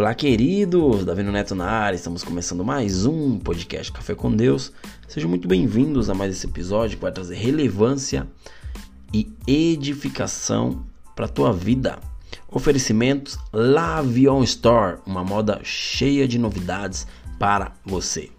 Olá, 0.00 0.14
queridos! 0.14 1.04
Davi 1.04 1.22
Neto 1.22 1.54
na 1.54 1.66
área, 1.66 1.94
estamos 1.94 2.24
começando 2.24 2.64
mais 2.64 3.04
um 3.04 3.38
podcast 3.38 3.92
Café 3.92 4.14
com 4.14 4.34
Deus. 4.34 4.72
Sejam 5.06 5.28
muito 5.28 5.46
bem-vindos 5.46 6.08
a 6.08 6.14
mais 6.14 6.34
esse 6.34 6.46
episódio 6.46 6.96
que 6.96 7.02
vai 7.02 7.12
trazer 7.12 7.34
relevância 7.34 8.26
e 9.12 9.30
edificação 9.46 10.86
para 11.14 11.26
a 11.26 11.28
tua 11.28 11.52
vida. 11.52 11.98
Oferecimentos 12.48 13.38
Lavion 13.52 14.42
Store, 14.42 15.00
uma 15.04 15.22
moda 15.22 15.60
cheia 15.62 16.26
de 16.26 16.38
novidades 16.38 17.06
para 17.38 17.72
você. 17.84 18.30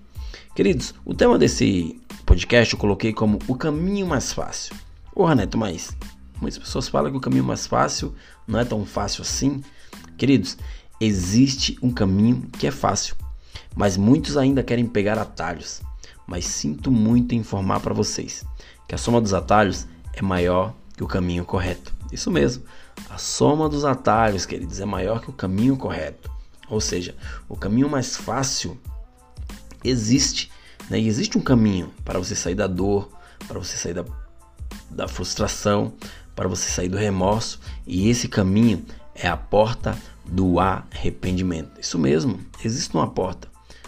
Queridos, 0.55 0.95
o 1.05 1.13
tema 1.13 1.37
desse 1.37 2.01
podcast 2.25 2.73
eu 2.73 2.79
coloquei 2.79 3.13
como 3.13 3.37
o 3.47 3.53
caminho 3.53 4.07
mais 4.07 4.33
fácil. 4.33 4.75
Ô, 5.15 5.25
Raneto, 5.25 5.59
mas 5.59 5.95
muitas 6.41 6.57
pessoas 6.57 6.87
falam 6.87 7.11
que 7.11 7.17
o 7.17 7.21
caminho 7.21 7.43
mais 7.43 7.67
fácil 7.67 8.15
não 8.47 8.59
é 8.59 8.65
tão 8.65 8.83
fácil 8.83 9.21
assim. 9.21 9.61
Queridos, 10.17 10.57
Existe 11.03 11.79
um 11.81 11.89
caminho 11.89 12.47
que 12.59 12.67
é 12.67 12.71
fácil, 12.71 13.15
mas 13.75 13.97
muitos 13.97 14.37
ainda 14.37 14.61
querem 14.61 14.85
pegar 14.85 15.17
atalhos. 15.17 15.81
Mas 16.27 16.45
sinto 16.45 16.91
muito 16.91 17.33
em 17.33 17.39
informar 17.39 17.79
para 17.79 17.91
vocês 17.91 18.45
que 18.87 18.93
a 18.93 18.99
soma 18.99 19.19
dos 19.19 19.33
atalhos 19.33 19.87
é 20.13 20.21
maior 20.21 20.75
que 20.95 21.03
o 21.03 21.07
caminho 21.07 21.43
correto. 21.43 21.91
Isso 22.11 22.29
mesmo, 22.29 22.63
a 23.09 23.17
soma 23.17 23.67
dos 23.67 23.83
atalhos, 23.83 24.45
queridos, 24.45 24.79
é 24.79 24.85
maior 24.85 25.21
que 25.21 25.31
o 25.31 25.33
caminho 25.33 25.75
correto. 25.75 26.29
Ou 26.69 26.79
seja, 26.79 27.15
o 27.49 27.57
caminho 27.57 27.89
mais 27.89 28.15
fácil 28.15 28.79
existe, 29.83 30.51
né? 30.87 30.99
E 30.99 31.07
existe 31.07 31.35
um 31.35 31.41
caminho 31.41 31.91
para 32.05 32.19
você 32.19 32.35
sair 32.35 32.53
da 32.53 32.67
dor, 32.67 33.09
para 33.47 33.57
você 33.57 33.75
sair 33.75 33.95
da, 33.95 34.05
da 34.87 35.07
frustração, 35.07 35.93
para 36.35 36.47
você 36.47 36.69
sair 36.69 36.89
do 36.89 36.97
remorso, 36.97 37.59
e 37.87 38.07
esse 38.07 38.27
caminho 38.27 38.85
é 39.15 39.27
a 39.27 39.35
porta 39.35 39.97
do 40.25 40.59
arrependimento. 40.59 41.79
Isso 41.79 41.97
mesmo, 41.97 42.39
existe 42.63 42.93
uma 42.93 43.07
porta 43.07 43.47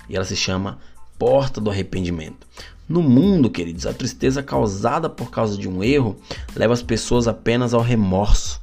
e 0.10 0.16
ela 0.16 0.26
se 0.26 0.36
chama 0.36 0.80
porta 1.18 1.62
do 1.62 1.70
arrependimento. 1.70 2.48
No 2.88 3.02
mundo, 3.02 3.50
queridos, 3.50 3.86
a 3.86 3.94
tristeza 3.94 4.44
causada 4.44 5.10
por 5.10 5.32
causa 5.32 5.58
de 5.58 5.70
um 5.70 5.84
erro 5.84 6.18
leva 6.56 6.74
as 6.74 6.84
pessoas 6.84 7.28
apenas 7.28 7.74
ao 7.74 7.82
remorso. 7.82 8.62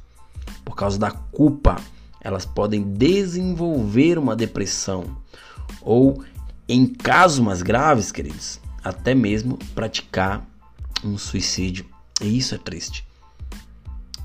Por 0.63 0.75
causa 0.75 0.99
da 0.99 1.11
culpa, 1.11 1.77
elas 2.21 2.45
podem 2.45 2.83
desenvolver 2.83 4.19
uma 4.19 4.35
depressão 4.35 5.17
ou, 5.81 6.23
em 6.69 6.85
casos 6.85 7.39
mais 7.39 7.63
graves, 7.63 8.11
queridos, 8.11 8.59
até 8.83 9.15
mesmo 9.15 9.57
praticar 9.73 10.45
um 11.03 11.17
suicídio. 11.17 11.85
E 12.21 12.37
isso 12.37 12.53
é 12.53 12.57
triste. 12.59 13.03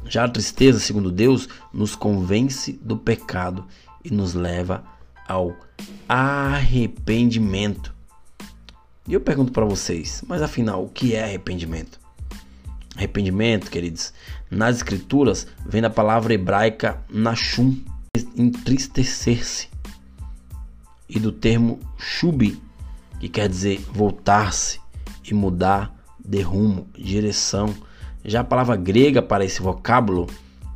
Já 0.08 0.24
a 0.24 0.28
tristeza, 0.28 0.78
segundo 0.78 1.10
Deus, 1.10 1.48
nos 1.72 1.94
convence 1.94 2.72
do 2.82 2.96
pecado 2.96 3.64
e 4.04 4.10
nos 4.10 4.34
leva 4.34 4.84
ao 5.26 5.56
arrependimento. 6.08 7.94
E 9.08 9.14
eu 9.14 9.20
pergunto 9.20 9.52
para 9.52 9.64
vocês, 9.64 10.22
mas 10.26 10.42
afinal, 10.42 10.84
o 10.84 10.88
que 10.88 11.14
é 11.14 11.24
arrependimento? 11.24 12.00
Arrependimento, 12.96 13.70
queridos, 13.70 14.12
nas 14.50 14.76
escrituras 14.76 15.46
vem 15.64 15.82
da 15.82 15.90
palavra 15.90 16.34
hebraica 16.34 17.02
nashum, 17.10 17.78
entristecer-se, 18.36 19.68
e 21.08 21.20
do 21.20 21.30
termo 21.30 21.78
shubi, 21.98 22.60
que 23.20 23.28
quer 23.28 23.48
dizer 23.48 23.80
voltar-se 23.92 24.80
e 25.24 25.32
mudar 25.32 25.94
de 26.18 26.40
rumo, 26.42 26.88
direção, 26.96 27.74
já 28.26 28.40
a 28.40 28.44
palavra 28.44 28.76
grega 28.76 29.22
para 29.22 29.44
esse 29.44 29.62
vocábulo 29.62 30.26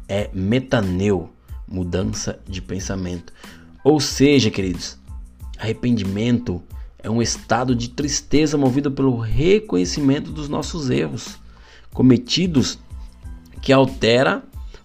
é 0.09 0.31
metaneu, 0.33 1.31
mudança 1.67 2.39
de 2.48 2.62
pensamento. 2.62 3.33
Ou 3.83 4.01
seja, 4.01 4.50
queridos, 4.50 4.99
arrependimento 5.59 6.62
é 7.03 7.11
um 7.11 7.21
estado 7.21 7.75
de 7.75 7.88
tristeza 7.88 8.56
movido 8.56 8.91
pelo 8.91 9.19
reconhecimento 9.19 10.31
dos 10.31 10.49
nossos 10.49 10.91
erros 10.91 11.38
cometidos 11.93 12.78
que 13.61 13.72
altera 13.72 14.43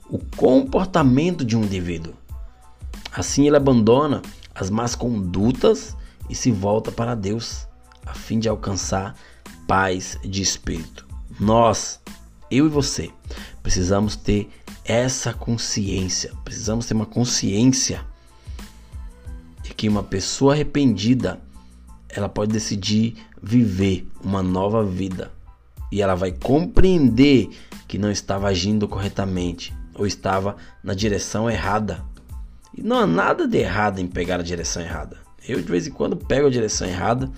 o 0.10 0.20
comportamento 0.36 1.46
de 1.46 1.56
um 1.56 1.64
indivíduo. 1.64 2.14
Assim 3.12 3.48
ele 3.48 3.58
abandona 3.58 4.22
as 4.54 4.70
más 4.70 4.96
condutas 4.96 5.96
e 6.30 6.36
se 6.36 6.52
volta 6.52 6.92
para 6.92 7.16
Deus, 7.16 7.68
a 8.06 8.14
fim 8.14 8.40
de 8.40 8.50
alcançar 8.50 9.16
paz 9.68 10.18
de 10.24 10.42
espírito. 10.42 11.06
Nós, 11.40 12.00
eu 12.50 12.66
e 12.66 12.70
você 12.70 13.10
precisamos 13.62 14.16
ter 14.16 14.50
essa 14.84 15.34
consciência, 15.34 16.32
precisamos 16.44 16.86
ter 16.86 16.94
uma 16.94 17.06
consciência 17.06 18.06
de 19.64 19.74
que 19.74 19.90
uma 19.90 20.04
pessoa 20.04 20.54
arrependida 20.54 21.42
ela 22.08 22.30
pode 22.30 22.54
decidir 22.54 23.16
viver 23.42 24.08
uma 24.24 24.42
nova 24.42 24.86
vida 24.86 25.32
e 25.92 26.02
ela 26.02 26.16
vai 26.16 26.32
compreender 26.32 27.50
que 27.88 27.98
não 27.98 28.12
estava 28.12 28.48
agindo 28.48 28.88
corretamente 28.88 29.74
ou 29.94 30.06
estava 30.06 30.56
na 30.84 30.94
direção 30.94 31.50
errada. 31.50 32.04
E 32.74 32.82
não 32.82 33.00
há 33.00 33.08
nada 33.08 33.48
de 33.48 33.58
errado 33.58 34.00
em 34.00 34.08
pegar 34.08 34.40
a 34.40 34.44
direção 34.44 34.82
errada. 34.82 35.18
Eu 35.48 35.62
de 35.62 35.68
vez 35.68 35.88
em 35.88 35.92
quando 35.92 36.18
pego 36.18 36.48
a 36.48 36.52
direção 36.52 36.88
errada, 36.88 37.32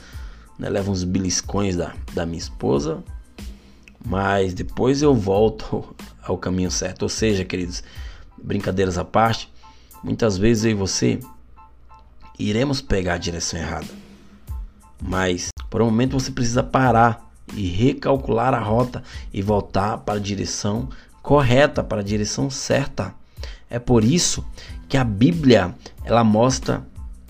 né, 0.57 0.69
levo 0.69 0.91
uns 0.91 1.03
beliscões 1.03 1.75
da, 1.75 1.94
da 2.13 2.25
minha 2.25 2.39
esposa, 2.39 3.03
mas 4.05 4.53
depois 4.53 5.01
eu 5.01 5.13
volto 5.13 5.95
ao 6.23 6.37
caminho 6.37 6.71
certo. 6.71 7.03
Ou 7.03 7.09
seja, 7.09 7.43
queridos, 7.43 7.83
brincadeiras 8.41 8.97
à 8.97 9.05
parte, 9.05 9.51
muitas 10.03 10.37
vezes 10.37 10.65
eu 10.65 10.71
e 10.71 10.75
você 10.75 11.19
iremos 12.39 12.81
pegar 12.81 13.15
a 13.15 13.17
direção 13.17 13.59
errada. 13.59 13.87
Mas 15.01 15.49
por 15.69 15.81
um 15.81 15.85
momento 15.85 16.19
você 16.19 16.31
precisa 16.31 16.63
parar 16.63 17.27
e 17.53 17.67
recalcular 17.67 18.53
a 18.53 18.59
rota 18.59 19.03
e 19.33 19.41
voltar 19.41 19.99
para 19.99 20.15
a 20.15 20.21
direção 20.21 20.89
correta, 21.21 21.83
para 21.83 22.01
a 22.01 22.03
direção 22.03 22.49
certa. 22.49 23.13
É 23.69 23.79
por 23.79 24.03
isso 24.03 24.45
que 24.87 24.97
a 24.97 25.03
Bíblia 25.03 25.75
ela 26.03 26.23
mostra 26.23 26.85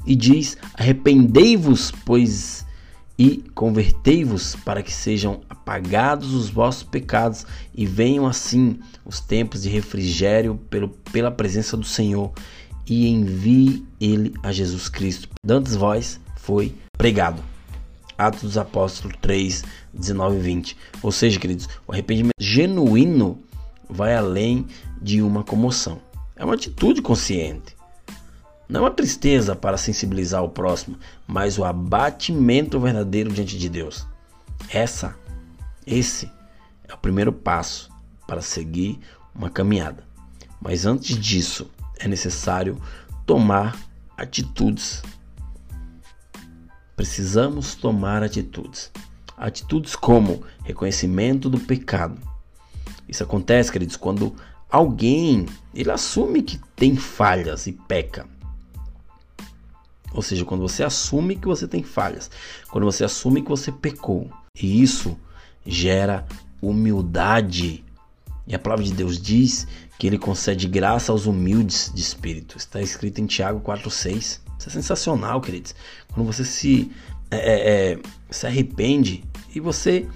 e 0.06 0.16
diz: 0.16 0.58
arrependei-vos, 0.76 1.92
pois 2.06 2.66
e 3.18 3.44
convertei-vos 3.56 4.56
para 4.56 4.84
que 4.84 4.94
sejam 4.94 5.42
apagados 5.50 6.34
os 6.34 6.50
vossos 6.50 6.84
pecados 6.84 7.46
e 7.74 7.86
venham 7.86 8.28
assim 8.28 8.80
os 9.04 9.20
tempos 9.20 9.64
de 9.64 9.70
refrigério 9.70 10.56
pelo, 10.70 10.90
pela 10.90 11.32
presença 11.32 11.76
do 11.76 11.86
Senhor 11.86 12.32
e 12.88 13.08
envie 13.08 13.86
ele 14.00 14.34
a 14.44 14.52
Jesus 14.52 14.88
Cristo. 14.88 15.30
Dantes 15.44 15.76
vós 15.76 16.20
foi 16.36 16.74
pregado. 16.98 17.44
Atos 18.18 18.42
dos 18.42 18.58
Apóstolos 18.58 19.16
3, 19.22 19.64
19 19.94 20.38
e 20.38 20.40
20. 20.40 20.78
Ou 21.04 21.12
seja, 21.12 21.40
queridos, 21.40 21.68
o 21.88 21.92
arrependimento 21.92 22.34
genuíno 22.40 23.40
vai 23.90 24.16
além 24.16 24.66
de 25.02 25.22
uma 25.22 25.44
comoção. 25.44 26.00
É 26.36 26.44
uma 26.44 26.56
atitude 26.56 27.02
consciente. 27.02 27.77
Não 28.70 28.86
a 28.86 28.92
tristeza 28.92 29.56
para 29.56 29.78
sensibilizar 29.78 30.44
o 30.44 30.50
próximo, 30.50 30.98
mas 31.26 31.58
o 31.58 31.64
abatimento 31.64 32.80
verdadeiro 32.80 33.32
diante 33.32 33.58
de 33.58 33.70
Deus. 33.70 34.06
Essa, 34.70 35.16
esse 35.86 36.30
é 36.88 36.94
o 36.94 36.98
primeiro 36.98 37.32
passo 37.32 37.90
para 38.28 38.42
seguir 38.42 39.00
uma 39.34 39.50
caminhada. 39.50 40.04
Mas 40.60 40.86
antes 40.86 41.18
disso, 41.18 41.72
é 41.98 42.08
necessário 42.08 42.78
tomar 43.26 43.78
atitudes. 44.18 45.02
Precisamos 46.96 47.74
tomar 47.74 48.22
atitudes. 48.22 48.92
Atitudes 49.38 49.96
como 49.96 50.44
reconhecimento 50.64 51.50
do 51.50 51.60
pecado. 51.60 52.20
Isso 53.08 53.24
acontece, 53.24 53.72
queridos, 53.72 53.96
quando 53.96 54.36
alguém 54.70 55.46
ele 55.74 55.92
assume 55.92 56.42
que 56.42 56.60
tem 56.76 56.98
falhas 56.98 57.68
e 57.68 57.72
peca. 57.72 58.28
Ou 60.14 60.22
seja, 60.22 60.46
quando 60.46 60.62
você 60.62 60.84
assume 60.84 61.36
que 61.36 61.48
você 61.48 61.68
tem 61.68 61.84
falhas, 61.84 62.30
quando 62.70 62.86
você 62.86 63.04
assume 63.04 63.42
que 63.42 63.50
você 63.50 63.72
pecou, 63.72 64.30
e 64.60 64.82
isso 64.82 65.18
gera 65.66 66.26
humildade. 66.62 67.84
E 68.48 68.56
a 68.56 68.60
palavra 68.60 68.86
de 68.86 68.94
Deus 68.94 69.22
diz 69.22 69.68
que 70.00 70.08
ele 70.08 70.18
concede 70.18 70.68
graça 70.68 71.12
aos 71.12 71.26
humildes 71.26 71.92
de 71.94 72.02
espírito. 72.02 72.58
Está 72.58 72.82
escrito 72.82 73.20
em 73.20 73.26
Tiago 73.26 73.60
4,6. 73.60 74.40
Isso 74.58 74.70
é 74.70 74.70
sensacional, 74.70 75.42
queridos. 75.42 75.76
Quando 76.14 76.26
você 76.26 76.46
se, 76.46 76.92
é, 77.30 77.38
é, 77.38 77.92
é 77.94 78.00
se 78.30 78.48
arrepende 78.48 79.24
e 79.54 79.60
você 79.60 80.08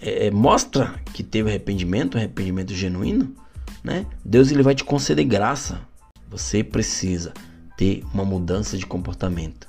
é, 0.00 0.26
é, 0.26 0.30
mostra 0.30 0.94
que 1.12 1.22
teve 1.22 1.50
arrependimento, 1.50 2.16
arrependimento 2.16 2.72
genuíno, 2.72 3.34
né? 3.82 4.06
Deus 4.24 4.50
ele 4.50 4.62
vai 4.62 4.74
te 4.74 4.84
conceder 4.84 5.24
graça. 5.24 5.80
Você 6.30 6.62
precisa 6.62 7.32
ter 7.78 8.04
uma 8.12 8.24
mudança 8.24 8.76
de 8.76 8.84
comportamento. 8.84 9.68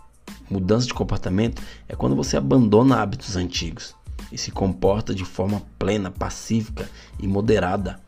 Mudança 0.49 0.87
de 0.87 0.93
comportamento 0.95 1.61
é 1.87 1.95
quando 1.95 2.15
você 2.15 2.35
abandona 2.35 2.99
hábitos 2.99 3.35
antigos 3.35 3.95
e 4.31 4.37
se 4.37 4.51
comporta 4.51 5.13
de 5.13 5.23
forma 5.23 5.61
plena, 5.77 6.09
pacífica 6.09 6.89
e 7.19 7.27
moderada. 7.27 7.99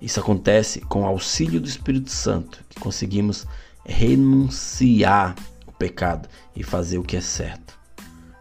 Isso 0.00 0.20
acontece 0.20 0.80
com 0.82 1.02
o 1.02 1.06
auxílio 1.06 1.60
do 1.60 1.68
Espírito 1.68 2.10
Santo, 2.10 2.64
que 2.70 2.78
conseguimos 2.78 3.44
renunciar 3.84 5.34
o 5.66 5.72
pecado 5.72 6.28
e 6.54 6.62
fazer 6.62 6.98
o 6.98 7.02
que 7.02 7.16
é 7.16 7.20
certo. 7.20 7.76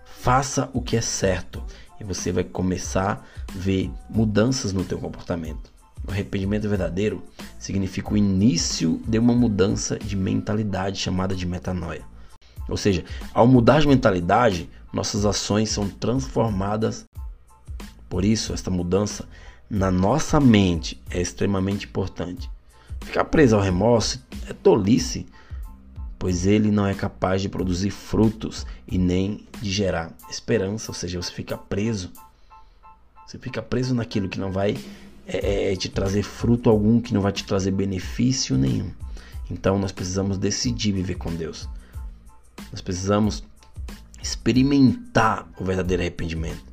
Faça 0.05 0.69
o 0.73 0.81
que 0.81 0.95
é 0.95 1.01
certo 1.01 1.63
e 1.99 2.03
você 2.03 2.31
vai 2.31 2.43
começar 2.43 3.27
a 3.47 3.57
ver 3.57 3.91
mudanças 4.07 4.71
no 4.71 4.85
teu 4.85 4.99
comportamento. 4.99 5.71
O 6.07 6.11
arrependimento 6.11 6.69
verdadeiro 6.69 7.23
significa 7.59 8.13
o 8.13 8.17
início 8.17 9.01
de 9.05 9.19
uma 9.19 9.33
mudança 9.35 9.99
de 9.99 10.15
mentalidade 10.15 10.97
chamada 10.97 11.35
de 11.35 11.45
metanoia. 11.45 12.03
Ou 12.69 12.77
seja, 12.77 13.03
ao 13.33 13.45
mudar 13.45 13.81
de 13.81 13.87
mentalidade, 13.87 14.69
nossas 14.93 15.25
ações 15.25 15.69
são 15.69 15.89
transformadas. 15.89 17.05
Por 18.07 18.23
isso, 18.23 18.53
esta 18.53 18.71
mudança 18.71 19.27
na 19.69 19.91
nossa 19.91 20.39
mente 20.39 20.99
é 21.11 21.21
extremamente 21.21 21.85
importante. 21.85 22.49
Ficar 23.01 23.25
preso 23.25 23.55
ao 23.55 23.61
remorso 23.61 24.23
é 24.47 24.53
tolice, 24.53 25.27
pois 26.17 26.45
ele 26.45 26.71
não 26.71 26.87
é 26.87 26.93
capaz 26.93 27.41
de 27.41 27.49
produzir 27.49 27.91
frutos 27.91 28.65
e 28.87 28.97
nem 28.97 29.45
de 29.61 29.71
gerar 29.71 30.11
esperança, 30.29 30.91
ou 30.91 30.95
seja, 30.95 31.21
você 31.21 31.31
fica 31.31 31.57
preso. 31.57 32.11
Você 33.27 33.37
fica 33.37 33.61
preso 33.61 33.93
naquilo 33.93 34.29
que 34.29 34.39
não 34.39 34.51
vai 34.51 34.77
é, 35.31 35.75
te 35.75 35.89
trazer 35.89 36.23
fruto 36.23 36.69
algum, 36.69 36.99
que 36.99 37.13
não 37.13 37.21
vai 37.21 37.31
te 37.31 37.43
trazer 37.43 37.71
benefício 37.71 38.57
nenhum. 38.57 38.91
Então 39.49 39.77
nós 39.79 39.91
precisamos 39.91 40.37
decidir 40.37 40.91
viver 40.91 41.15
com 41.15 41.33
Deus. 41.33 41.67
Nós 42.71 42.81
precisamos 42.81 43.43
experimentar 44.21 45.47
o 45.59 45.63
verdadeiro 45.63 46.03
arrependimento. 46.03 46.63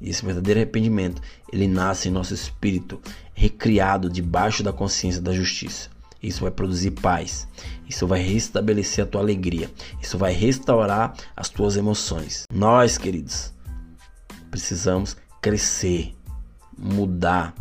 E 0.00 0.10
esse 0.10 0.24
verdadeiro 0.24 0.60
arrependimento, 0.60 1.22
ele 1.52 1.66
nasce 1.66 2.08
em 2.08 2.12
nosso 2.12 2.34
espírito, 2.34 3.00
recriado 3.32 4.10
debaixo 4.10 4.62
da 4.62 4.72
consciência 4.72 5.20
da 5.20 5.32
justiça. 5.32 5.88
Isso 6.22 6.42
vai 6.42 6.50
produzir 6.50 6.90
paz. 6.92 7.46
Isso 7.88 8.06
vai 8.06 8.20
restabelecer 8.20 9.04
a 9.04 9.06
tua 9.06 9.20
alegria. 9.20 9.70
Isso 10.00 10.16
vai 10.16 10.32
restaurar 10.32 11.14
as 11.36 11.48
tuas 11.48 11.76
emoções. 11.76 12.44
Nós, 12.52 12.96
queridos, 12.96 13.52
precisamos 14.50 15.16
crescer, 15.42 16.14
mudar 16.78 17.54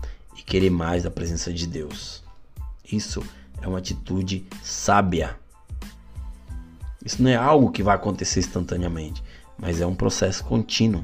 e 0.43 0.45
querer 0.45 0.69
mais 0.69 1.03
da 1.03 1.09
presença 1.09 1.51
de 1.51 1.65
Deus. 1.65 2.21
Isso 2.91 3.23
é 3.61 3.67
uma 3.67 3.77
atitude 3.77 4.45
sábia. 4.61 5.37
Isso 7.03 7.23
não 7.23 7.31
é 7.31 7.35
algo 7.35 7.71
que 7.71 7.81
vai 7.81 7.95
acontecer 7.95 8.41
instantaneamente, 8.41 9.23
mas 9.57 9.81
é 9.81 9.87
um 9.87 9.95
processo 9.95 10.43
contínuo. 10.43 11.01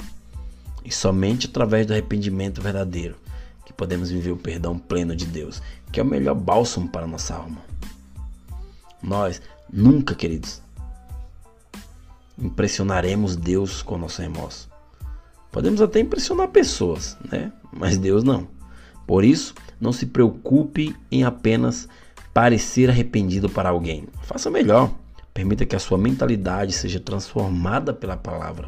E 0.83 0.91
somente 0.91 1.47
através 1.47 1.85
do 1.87 1.93
arrependimento 1.93 2.61
verdadeiro 2.61 3.15
que 3.65 3.73
podemos 3.73 4.09
viver 4.09 4.31
o 4.31 4.37
perdão 4.37 4.77
pleno 4.77 5.15
de 5.15 5.25
Deus, 5.25 5.61
que 5.91 5.99
é 5.99 6.03
o 6.03 6.05
melhor 6.05 6.35
bálsamo 6.35 6.89
para 6.89 7.05
a 7.05 7.07
nossa 7.07 7.35
alma. 7.35 7.61
Nós 9.01 9.41
nunca, 9.71 10.15
queridos, 10.15 10.61
impressionaremos 12.37 13.35
Deus 13.35 13.81
com 13.81 13.95
o 13.95 13.97
nosso 13.97 14.21
remorso. 14.21 14.69
Podemos 15.51 15.81
até 15.81 15.99
impressionar 15.99 16.49
pessoas, 16.49 17.17
né? 17.31 17.51
Mas 17.71 17.97
Deus 17.97 18.23
não. 18.23 18.47
Por 19.09 19.23
isso, 19.23 19.55
não 19.81 19.91
se 19.91 20.05
preocupe 20.05 20.95
em 21.11 21.23
apenas 21.23 21.89
parecer 22.31 22.91
arrependido 22.91 23.49
para 23.49 23.69
alguém. 23.69 24.07
Faça 24.21 24.51
melhor. 24.51 24.93
Permita 25.33 25.65
que 25.65 25.75
a 25.75 25.79
sua 25.79 25.97
mentalidade 25.97 26.73
seja 26.73 26.99
transformada 26.99 27.91
pela 27.91 28.15
palavra. 28.15 28.67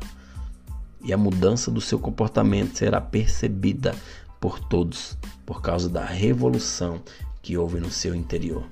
E 1.03 1.13
a 1.13 1.17
mudança 1.17 1.69
do 1.69 1.79
seu 1.79 1.99
comportamento 1.99 2.75
será 2.75 2.99
percebida 2.99 3.93
por 4.39 4.57
todos 4.57 5.15
por 5.45 5.61
causa 5.61 5.87
da 5.87 6.03
revolução 6.03 7.03
que 7.43 7.55
houve 7.55 7.79
no 7.79 7.91
seu 7.91 8.15
interior. 8.15 8.63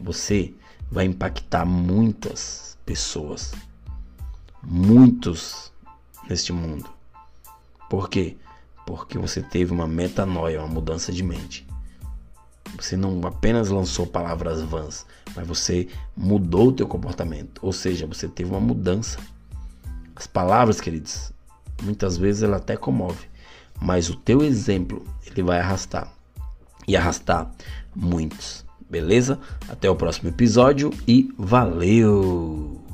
Você 0.00 0.54
vai 0.90 1.04
impactar 1.04 1.66
muitas 1.66 2.78
pessoas, 2.86 3.52
muitos 4.62 5.70
neste 6.30 6.50
mundo. 6.50 6.88
Por 7.90 8.08
quê? 8.08 8.38
Porque 8.88 9.18
você 9.18 9.42
teve 9.42 9.70
uma 9.70 9.86
metanoia, 9.86 10.60
uma 10.60 10.66
mudança 10.66 11.12
de 11.12 11.22
mente. 11.22 11.66
Você 12.74 12.96
não 12.96 13.20
apenas 13.26 13.68
lançou 13.68 14.06
palavras 14.06 14.62
vãs, 14.62 15.04
mas 15.36 15.46
você 15.46 15.88
mudou 16.16 16.68
o 16.68 16.72
teu 16.72 16.88
comportamento. 16.88 17.60
Ou 17.60 17.70
seja, 17.70 18.06
você 18.06 18.26
teve 18.26 18.48
uma 18.48 18.60
mudança. 18.60 19.18
As 20.16 20.26
palavras, 20.26 20.80
queridos, 20.80 21.30
muitas 21.82 22.16
vezes 22.16 22.42
ela 22.42 22.56
até 22.56 22.78
comove, 22.78 23.26
mas 23.78 24.08
o 24.08 24.16
teu 24.16 24.42
exemplo 24.42 25.04
ele 25.26 25.42
vai 25.42 25.60
arrastar 25.60 26.10
e 26.86 26.96
arrastar 26.96 27.50
muitos. 27.94 28.64
Beleza? 28.88 29.38
Até 29.68 29.90
o 29.90 29.96
próximo 29.96 30.30
episódio 30.30 30.90
e 31.06 31.30
valeu! 31.36 32.87